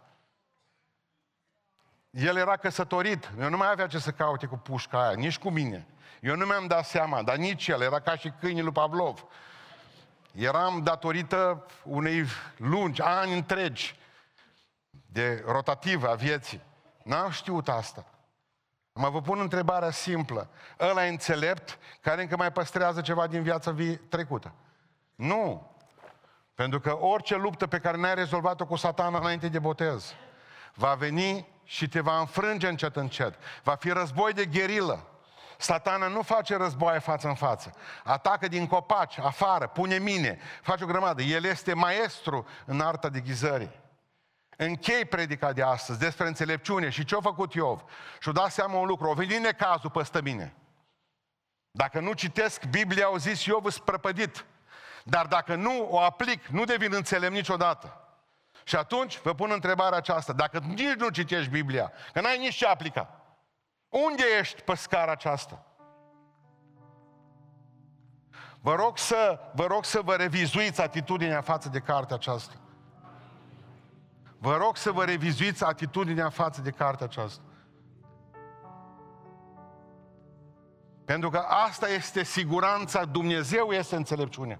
[2.11, 5.51] El era căsătorit, eu nu mai avea ce să caute cu pușca aia, nici cu
[5.51, 5.87] mine.
[6.21, 9.25] Eu nu mi-am dat seama, dar nici el, era ca și câinii lui Pavlov.
[10.33, 12.25] Eram datorită unei
[12.57, 13.97] lungi, ani întregi
[14.91, 16.61] de rotativă a vieții.
[17.05, 18.05] N-am știut asta.
[19.01, 20.49] Mă vă pun întrebarea simplă.
[20.81, 24.53] Ăla e înțelept care încă mai păstrează ceva din viața vi- trecută.
[25.15, 25.71] Nu.
[26.55, 30.15] Pentru că orice luptă pe care n-ai rezolvat-o cu satana înainte de botez,
[30.75, 33.35] va veni și te va înfrânge încet încet.
[33.63, 35.07] Va fi război de gherilă.
[35.59, 37.75] Satana nu face războaie față în față.
[38.05, 41.23] Atacă din copaci, afară, pune mine, face o grămadă.
[41.23, 43.81] El este maestru în arta de ghizării.
[44.61, 47.85] Închei predica de astăzi despre înțelepciune și ce a făcut Iov.
[48.21, 50.55] Și-o dat seama un lucru, o venit necazul păstă mine.
[51.71, 54.44] Dacă nu citesc Biblia, au zis Iov îți prăpădit.
[55.05, 58.01] Dar dacă nu o aplic, nu devin înțelept niciodată.
[58.64, 60.33] Și atunci vă pun întrebarea aceasta.
[60.33, 63.21] Dacă nici nu citești Biblia, că n-ai nici ce aplica,
[63.88, 65.66] unde ești pe scara aceasta?
[68.61, 72.55] Vă rog să vă, rog să vă revizuiți atitudinea față de cartea aceasta.
[74.38, 77.42] Vă rog să vă revizuiți atitudinea față de cartea aceasta.
[81.05, 84.59] Pentru că asta este siguranța, Dumnezeu este înțelepciunea.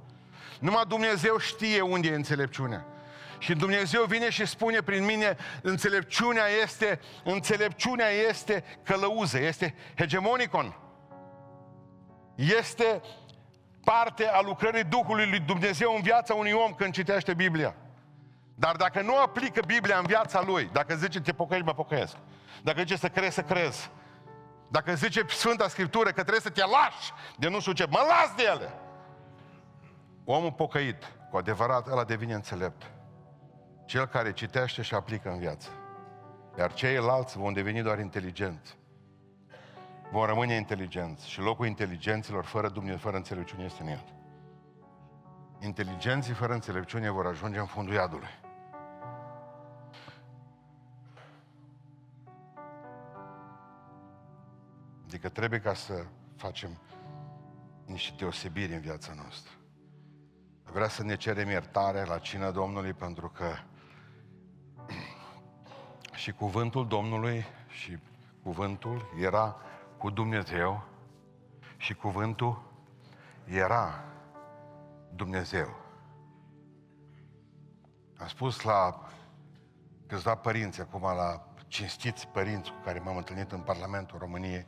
[0.60, 2.86] Numai Dumnezeu știe unde e înțelepciunea.
[3.38, 10.76] Și Dumnezeu vine și spune prin mine, înțelepciunea este, înțelepciunea este călăuză, este hegemonicon.
[12.34, 13.02] Este
[13.84, 17.74] parte a lucrării Duhului lui Dumnezeu în viața unui om când citește Biblia.
[18.59, 22.16] Dar dacă nu aplică Biblia în viața lui, dacă zice te pocăiești, mă pocăiesc.
[22.62, 23.90] Dacă zice să crezi, să crezi.
[24.68, 28.35] Dacă zice Sfânta Scriptură că trebuie să te lași de nu știu ce, mă las
[28.37, 28.73] de ele.
[30.25, 32.90] Omul pocăit, cu adevărat, ăla devine înțelept.
[33.87, 35.68] Cel care citește și aplică în viață.
[36.59, 38.77] Iar ceilalți vom deveni doar inteligenți.
[40.11, 41.31] Vom rămâne inteligenți.
[41.31, 44.05] Și locul inteligenților fără Dumnezeu, fără înțelepciune este în iad.
[45.61, 48.47] Inteligenții fără înțelepciune vor ajunge în fundul iadului.
[55.09, 56.05] Adică trebuie ca să
[56.37, 56.81] facem
[57.85, 59.52] niște deosebiri în viața noastră.
[60.63, 63.54] Vrea să ne cerem iertare la cina Domnului pentru că
[66.23, 67.98] și cuvântul Domnului și
[68.42, 69.56] cuvântul era
[69.98, 70.85] cu Dumnezeu
[71.77, 72.73] și cuvântul
[73.44, 74.04] era
[75.15, 75.77] Dumnezeu.
[78.17, 79.09] Am spus la
[80.06, 84.67] câțiva părinți, acum la cinstiți părinți cu care m-am întâlnit în Parlamentul României,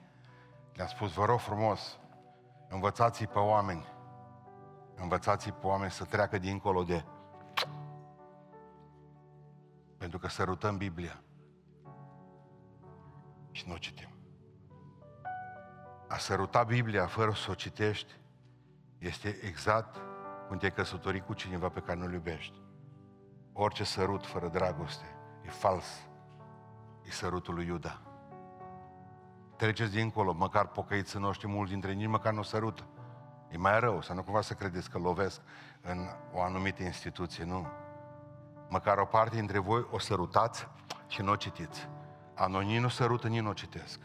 [0.72, 1.98] le-am spus, vă rog frumos,
[2.68, 3.86] învățați pe oameni,
[4.94, 7.04] învățați pe oameni să treacă dincolo de
[9.98, 11.22] Pentru că sărutăm Biblia.
[13.50, 14.08] Și nu o citim.
[16.08, 18.20] A săruta Biblia fără să o citești
[18.98, 19.96] este exact
[20.48, 22.62] cum te-ai căsătorit cu cineva pe care nu-l iubești.
[23.52, 25.04] Orice sărut fără dragoste
[25.44, 26.08] e fals.
[27.02, 28.09] E sărutul lui Iuda.
[29.60, 32.86] Treceți dincolo, măcar pocăiți noștri, mulți dintre ei nici măcar nu sărută.
[33.50, 35.40] E mai rău, să nu cumva să credeți că lovesc
[35.80, 37.66] în o anumită instituție, nu.
[38.68, 40.68] Măcar o parte dintre voi o sărutați
[41.06, 41.88] și nu o citiți.
[42.34, 44.00] Anonii nu sărută, nici nu o citesc.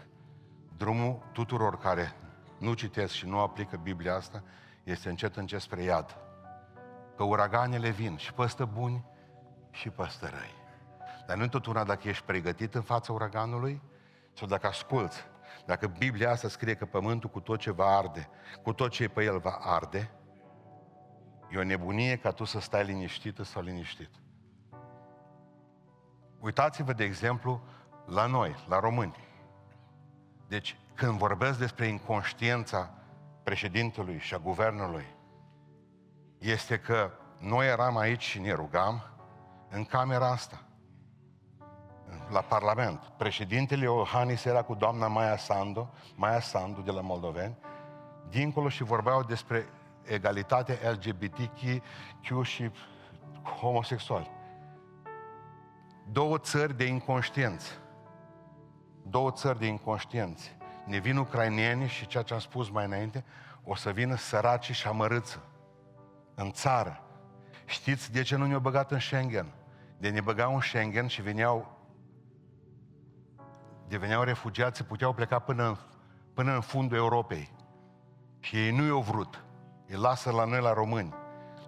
[0.77, 2.15] Drumul tuturor care
[2.57, 4.43] nu citesc și nu aplică Biblia asta
[4.83, 6.17] este încet încet spre iad.
[7.17, 9.05] Că uraganele vin și păstă buni
[9.71, 10.55] și păstă răi.
[11.27, 13.81] Dar nu tot una dacă ești pregătit în fața uraganului
[14.33, 15.33] sau dacă asculți.
[15.65, 18.29] Dacă Biblia asta scrie că pământul cu tot ce va arde,
[18.63, 20.11] cu tot ce e pe el va arde,
[21.51, 24.09] e o nebunie ca tu să stai liniștită sau liniștit.
[26.39, 27.63] Uitați-vă, de exemplu,
[28.05, 29.15] la noi, la români.
[30.47, 32.93] Deci, când vorbesc despre inconștiența
[33.43, 35.05] președintelui și a guvernului,
[36.37, 39.03] este că noi eram aici și ne rugam
[39.69, 40.64] în camera asta,
[42.29, 42.99] la Parlament.
[43.17, 47.55] Președintele Iohannis era cu doamna Maia Sandu, Maia Sandu de la Moldoveni,
[48.29, 49.67] dincolo și vorbeau despre
[50.03, 51.81] egalitate LGBTQ
[52.43, 52.71] și
[53.59, 54.31] homosexuali.
[56.11, 57.71] Două țări de inconștiență.
[59.03, 60.49] Două țări de inconștiență.
[60.85, 63.23] Ne vin ucrainieni și ceea ce am spus mai înainte,
[63.63, 65.43] o să vină săraci și amărâță
[66.35, 66.99] în țară.
[67.65, 69.53] Știți de ce nu ne-au băgat în Schengen?
[69.97, 71.74] De ne băgau în Schengen și veneau
[73.87, 75.77] deveneau refugiați, puteau pleca până în,
[76.33, 77.51] până în fundul Europei.
[78.39, 79.43] Și ei nu i-au vrut.
[79.87, 81.13] Îi lasă la noi, la români.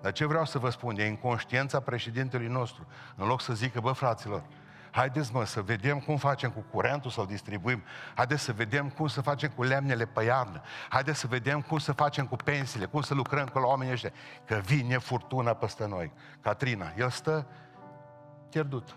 [0.02, 2.88] Dar ce vreau să vă spun, e inconștiența președintelui nostru.
[3.16, 4.44] În loc să zică, bă, fraților,
[4.92, 7.84] haideți mă să vedem cum facem cu curentul să-l distribuim,
[8.16, 11.92] haideți să vedem cum să facem cu lemnele pe iarnă, haideți să vedem cum să
[11.92, 14.12] facem cu pensiile, cum să lucrăm cu la oamenii ăștia,
[14.46, 16.12] că vine furtuna peste noi.
[16.42, 17.48] Catrina, el stă
[18.50, 18.96] pierdut.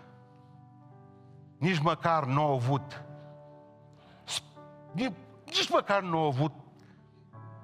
[1.57, 3.03] Nici măcar nu a avut
[4.93, 6.53] nici măcar nu a avut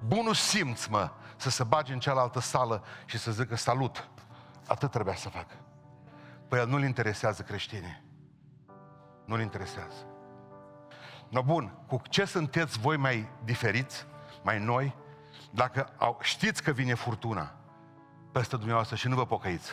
[0.06, 4.08] bunul simț, mă, să se bage în cealaltă sală și să zică salut.
[4.66, 5.54] Atât trebuia să facă.
[6.48, 8.02] Păi el nu-l interesează creștinii.
[9.24, 10.06] Nu-l interesează.
[11.28, 14.06] No bun, cu ce sunteți voi mai diferiți,
[14.42, 14.96] mai noi,
[15.50, 17.54] dacă au, știți că vine furtuna
[18.32, 19.72] peste dumneavoastră și nu vă pocăiți?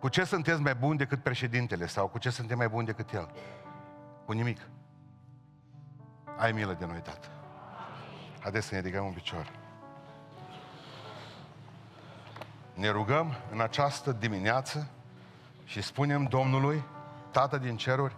[0.00, 3.30] Cu ce sunteți mai buni decât președintele sau cu ce suntem mai buni decât el?
[4.24, 4.58] Cu nimic.
[6.38, 7.28] Ai milă de noi, Tată.
[8.40, 9.50] Haideți să ne ridicăm în picioare.
[12.74, 14.88] Ne rugăm în această dimineață
[15.64, 16.84] și spunem Domnului,
[17.30, 18.16] Tată din ceruri,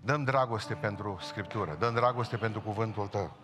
[0.00, 3.36] dăm dragoste pentru Scriptură, dăm dragoste pentru cuvântul Tău.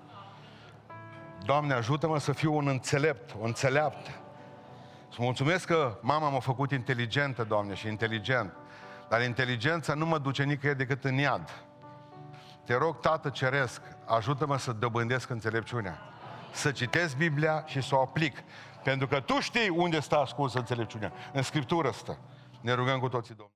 [1.44, 4.11] Doamne, ajută-mă să fiu un înțelept, o înțeleaptă.
[5.12, 8.53] Să mulțumesc că mama m-a făcut inteligentă, Doamne, și inteligent.
[9.09, 11.51] Dar inteligența nu mă duce nicăieri decât în iad.
[12.66, 15.98] Te rog, Tată Ceresc, ajută-mă să dobândesc înțelepciunea.
[16.52, 18.42] Să citesc Biblia și să o aplic.
[18.82, 21.12] Pentru că Tu știi unde stă ascunsă înțelepciunea.
[21.32, 22.18] În Scriptură stă.
[22.60, 23.54] Ne rugăm cu toții, Domnul.